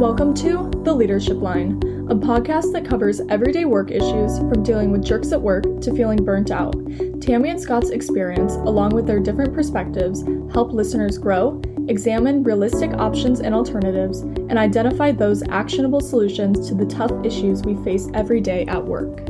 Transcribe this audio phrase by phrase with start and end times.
[0.00, 1.72] Welcome to The Leadership Line,
[2.08, 6.24] a podcast that covers everyday work issues from dealing with jerks at work to feeling
[6.24, 6.74] burnt out.
[7.20, 10.22] Tammy and Scott's experience, along with their different perspectives,
[10.54, 16.86] help listeners grow, examine realistic options and alternatives, and identify those actionable solutions to the
[16.86, 19.28] tough issues we face every day at work.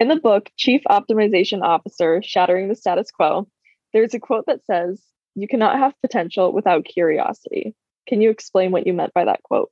[0.00, 3.46] In the book, Chief Optimization Officer Shattering the Status Quo,
[3.92, 4.98] there's a quote that says,
[5.34, 7.76] You cannot have potential without curiosity.
[8.08, 9.70] Can you explain what you meant by that quote?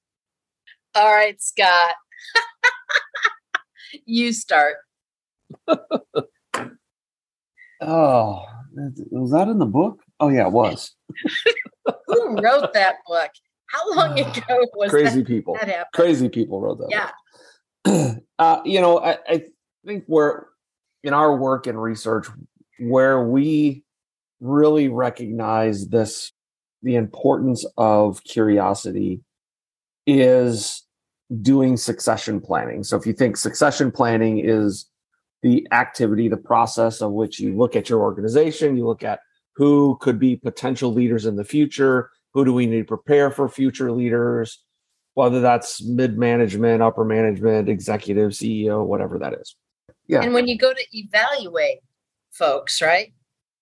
[0.94, 1.94] All right, Scott.
[4.04, 4.76] you start.
[7.80, 8.44] oh,
[9.10, 10.02] was that in the book?
[10.20, 10.94] Oh, yeah, it was.
[12.06, 13.30] Who wrote that book?
[13.70, 15.56] How long ago was crazy that, people?
[15.58, 17.12] That crazy people wrote that.
[17.86, 18.14] Yeah.
[18.38, 19.44] uh, you know, I, I
[19.86, 20.44] think we're
[21.02, 22.26] in our work and research
[22.80, 23.84] where we
[24.40, 26.32] really recognize this
[26.82, 29.20] the importance of curiosity
[30.06, 30.84] is
[31.42, 32.84] doing succession planning.
[32.84, 34.86] So if you think succession planning is
[35.42, 39.20] the activity, the process of which you look at your organization, you look at
[39.56, 43.48] who could be potential leaders in the future, who do we need to prepare for
[43.48, 44.62] future leaders,
[45.14, 49.56] whether that's mid management, upper management, executive, CEO, whatever that is.
[50.08, 50.22] Yeah.
[50.22, 51.80] And when you go to evaluate
[52.30, 53.12] folks, right?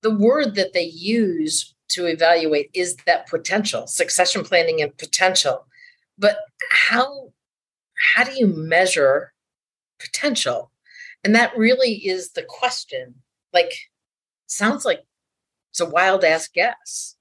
[0.02, 5.66] The word that they use to evaluate is that potential, succession planning and potential.
[6.18, 6.38] But
[6.70, 7.32] how
[8.14, 9.32] how do you measure
[9.98, 10.70] potential?
[11.24, 13.14] And that really is the question.
[13.52, 13.72] Like
[14.46, 15.02] sounds like
[15.70, 17.16] it's a wild ass guess.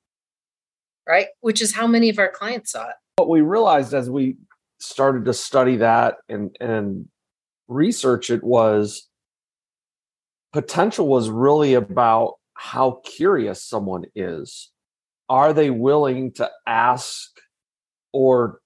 [1.08, 1.28] Right?
[1.42, 2.96] Which is how many of our clients saw it.
[3.18, 4.38] What we realized as we
[4.80, 7.08] started to study that and and
[7.68, 9.08] research it was
[10.56, 14.72] potential was really about how curious someone is.
[15.28, 17.30] Are they willing to ask
[18.14, 18.62] or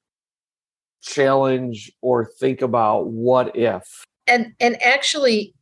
[1.02, 4.06] challenge or think about what if?
[4.28, 5.56] And and actually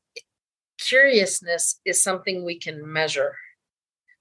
[0.77, 3.35] curiousness is something we can measure.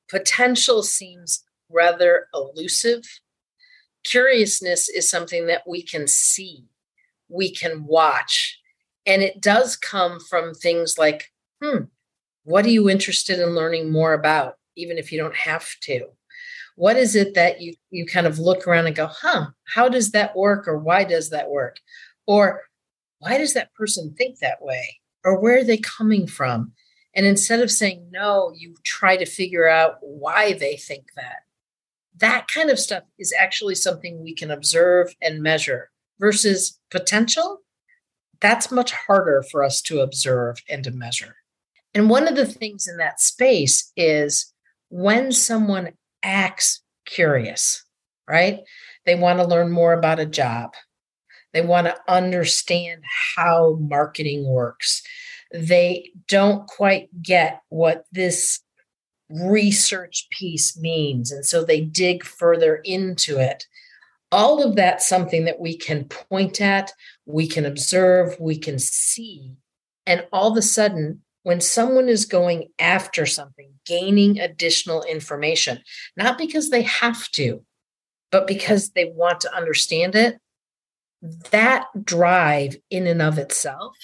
[0.09, 3.03] Potential seems rather elusive.
[4.05, 6.67] Curiousness is something that we can see,
[7.29, 8.61] we can watch.
[9.05, 11.87] And it does come from things like, hmm,
[12.47, 16.07] what are you interested in learning more about, even if you don't have to?
[16.77, 20.13] What is it that you you kind of look around and go, huh, how does
[20.13, 20.69] that work?
[20.69, 21.79] Or why does that work?
[22.25, 22.63] Or
[23.19, 25.01] why does that person think that way?
[25.25, 26.73] Or where are they coming from?
[27.17, 31.41] And instead of saying no, you try to figure out why they think that.
[32.19, 35.91] That kind of stuff is actually something we can observe and measure
[36.21, 37.63] versus potential.
[38.41, 41.37] That's much harder for us to observe and to measure.
[41.97, 44.53] And one of the things in that space is
[44.91, 47.83] when someone acts curious,
[48.29, 48.61] right?
[49.07, 50.75] They want to learn more about a job.
[51.55, 53.03] They want to understand
[53.35, 55.03] how marketing works.
[55.55, 58.61] They don't quite get what this
[59.31, 61.33] research piece means.
[61.33, 63.65] And so they dig further into it.
[64.31, 66.93] All of that's something that we can point at,
[67.25, 69.55] we can observe, we can see.
[70.05, 75.79] And all of a sudden, when someone is going after something, gaining additional information,
[76.17, 77.65] not because they have to,
[78.33, 80.41] but because they want to understand it,
[81.53, 83.97] that drive in and of itself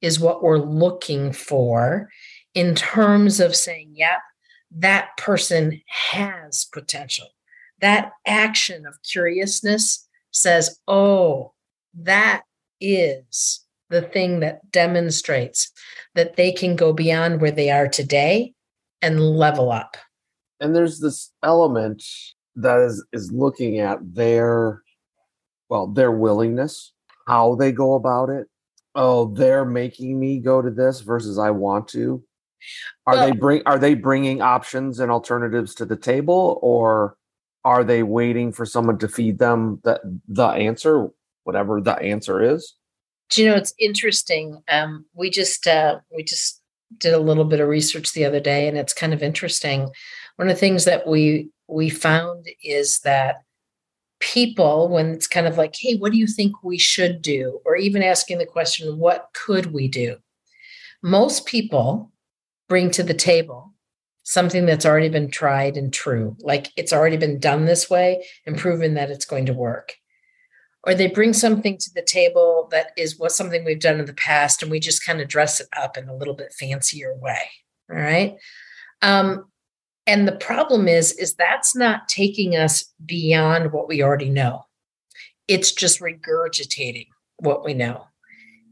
[0.00, 2.08] is what we're looking for
[2.54, 4.20] in terms of saying, yep,
[4.70, 7.26] that person has potential.
[7.82, 11.52] That action of curiousness says, oh,
[11.92, 12.44] that
[12.80, 15.70] is the thing that demonstrates
[16.14, 18.52] that they can go beyond where they are today
[19.02, 19.96] and level up.
[20.60, 22.02] And there's this element
[22.56, 24.82] that is is looking at their
[25.68, 26.92] well, their willingness,
[27.26, 28.46] how they go about it.
[28.94, 32.24] Oh, they're making me go to this versus I want to.
[33.06, 37.16] Are well, they bring are they bringing options and alternatives to the table or
[37.64, 41.08] are they waiting for someone to feed them the the answer
[41.44, 42.74] whatever the answer is?
[43.30, 44.62] Do you know it's interesting?
[44.68, 46.62] Um, we just uh, we just
[46.98, 49.90] did a little bit of research the other day, and it's kind of interesting.
[50.36, 53.36] One of the things that we we found is that
[54.20, 57.76] people, when it's kind of like, "Hey, what do you think we should do?" or
[57.76, 60.16] even asking the question, "What could we do?"
[61.02, 62.12] Most people
[62.68, 63.72] bring to the table
[64.22, 68.58] something that's already been tried and true, like it's already been done this way and
[68.58, 69.94] proven that it's going to work
[70.86, 74.14] or they bring something to the table that is what something we've done in the
[74.14, 77.50] past and we just kind of dress it up in a little bit fancier way
[77.90, 78.36] all right
[79.02, 79.46] Um,
[80.06, 84.66] and the problem is, is that's not taking us beyond what we already know.
[85.48, 88.06] It's just regurgitating what we know.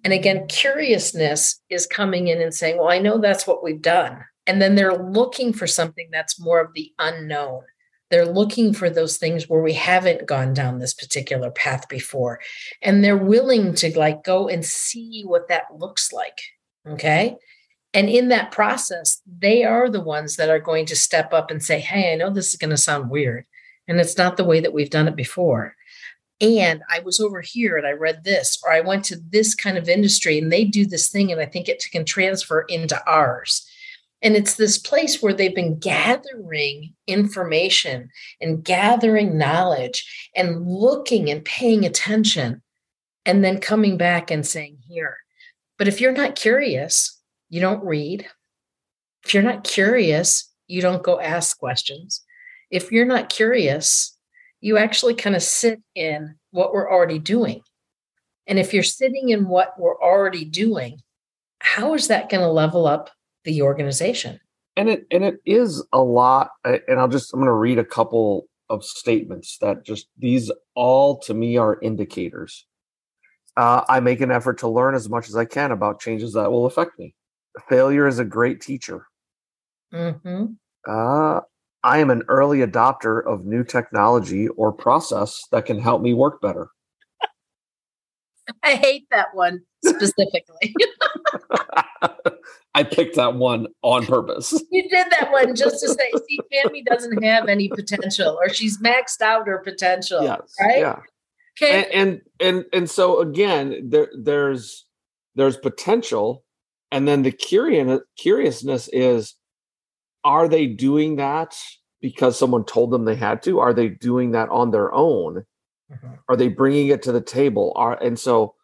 [0.04, 4.24] And again, curiousness is coming in and saying, well, I know that's what we've done.
[4.46, 7.62] And then they're looking for something that's more of the unknown.
[8.10, 12.40] They're looking for those things where we haven't gone down this particular path before.
[12.82, 16.38] And they're willing to like go and see what that looks like.
[16.86, 17.36] Okay.
[17.94, 21.62] And in that process, they are the ones that are going to step up and
[21.62, 23.46] say, Hey, I know this is going to sound weird.
[23.86, 25.74] And it's not the way that we've done it before.
[26.40, 29.78] And I was over here and I read this, or I went to this kind
[29.78, 31.30] of industry and they do this thing.
[31.30, 33.66] And I think it can transfer into ours.
[34.24, 38.08] And it's this place where they've been gathering information
[38.40, 42.62] and gathering knowledge and looking and paying attention
[43.26, 45.18] and then coming back and saying, Here.
[45.78, 48.26] But if you're not curious, you don't read.
[49.24, 52.22] If you're not curious, you don't go ask questions.
[52.70, 54.16] If you're not curious,
[54.62, 57.60] you actually kind of sit in what we're already doing.
[58.46, 61.00] And if you're sitting in what we're already doing,
[61.58, 63.10] how is that going to level up
[63.44, 64.40] the organization?
[64.76, 66.50] And it and it is a lot.
[66.64, 71.18] And I'll just I'm going to read a couple of statements that just these all
[71.20, 72.66] to me are indicators.
[73.56, 76.50] Uh, I make an effort to learn as much as I can about changes that
[76.50, 77.14] will affect me
[77.68, 79.06] failure is a great teacher.
[79.92, 80.44] Mm-hmm.
[80.86, 81.40] Uh,
[81.82, 86.40] I am an early adopter of new technology or process that can help me work
[86.40, 86.68] better.
[88.62, 90.74] I hate that one specifically.
[92.76, 94.52] I picked that one on purpose.
[94.70, 98.78] You did that one just to say, see, Tammy doesn't have any potential, or she's
[98.78, 100.22] maxed out her potential.
[100.22, 100.54] Yes.
[100.60, 100.78] Right.
[100.78, 100.98] Yeah.
[101.56, 101.84] Okay.
[101.84, 104.86] And, and and and so again, there there's
[105.36, 106.44] there's potential
[106.94, 109.34] and then the curious curiousness is
[110.22, 111.56] are they doing that
[112.00, 115.44] because someone told them they had to are they doing that on their own
[115.92, 116.14] mm-hmm.
[116.28, 118.54] are they bringing it to the table are and so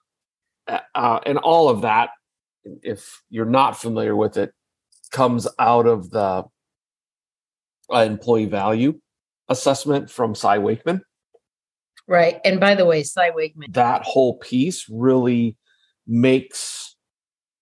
[0.69, 2.11] uh, and all of that
[2.83, 4.53] if you're not familiar with it
[5.11, 6.45] comes out of the
[7.93, 8.99] uh, employee value
[9.49, 11.03] assessment from Cy Wakeman.
[12.07, 12.41] Right.
[12.45, 13.73] And by the way, Cy Wakeman.
[13.73, 15.57] That whole piece really
[16.07, 16.97] makes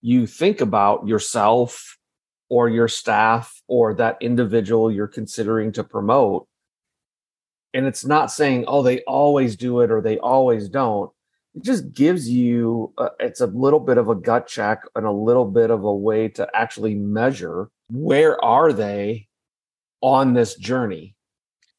[0.00, 1.96] you think about yourself
[2.48, 6.46] or your staff or that individual you're considering to promote.
[7.74, 11.10] And it's not saying, oh, they always do it or they always don't.
[11.58, 15.10] It just gives you, a, it's a little bit of a gut check and a
[15.10, 19.26] little bit of a way to actually measure where are they
[20.00, 21.16] on this journey.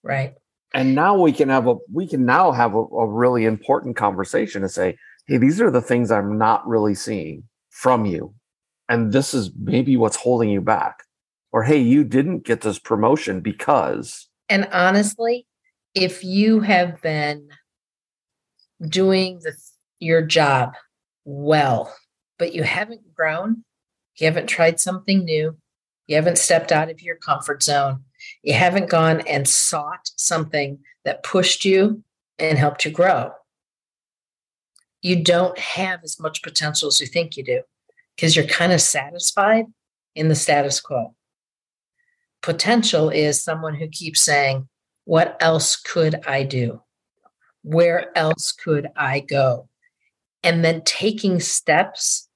[0.04, 0.34] Right.
[0.74, 4.64] And now we can have a, we can now have a, a really important conversation
[4.64, 4.98] to say,
[5.28, 8.34] hey, these are the things I'm not really seeing from you.
[8.90, 11.04] And this is maybe what's holding you back.
[11.54, 14.28] Or, hey, you didn't get this promotion because.
[14.50, 15.48] And honestly,
[15.96, 17.48] if you have been
[18.88, 19.54] doing the,
[20.00, 20.74] your job
[21.26, 21.94] well,
[22.38, 23.64] but you haven't grown,
[24.18, 25.58] you haven't tried something new,
[26.08, 28.04] you haven't stepped out of your comfort zone,
[28.42, 32.04] you haven't gone and sought something that pushed you
[32.38, 33.32] and helped you grow,
[35.02, 37.62] you don't have as much potential as you think you do
[38.16, 39.66] because you're kind of satisfied
[40.16, 41.16] in the status quo.
[42.42, 44.68] Potential is someone who keeps saying,
[45.06, 46.82] What else could I do?
[47.64, 49.68] Where else could I go?
[50.44, 52.30] And then taking steps,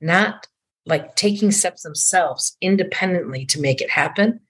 [0.00, 0.48] not
[0.86, 4.40] like taking steps themselves independently to make it happen.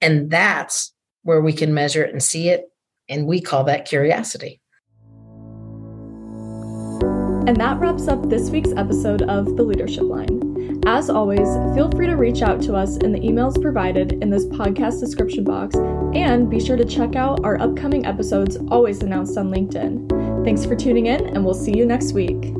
[0.00, 2.66] And that's where we can measure it and see it.
[3.08, 4.60] And we call that curiosity.
[7.46, 10.80] And that wraps up this week's episode of The Leadership Line.
[10.86, 14.46] As always, feel free to reach out to us in the emails provided in this
[14.46, 15.74] podcast description box,
[16.14, 20.44] and be sure to check out our upcoming episodes always announced on LinkedIn.
[20.44, 22.54] Thanks for tuning in, and we'll see you next week.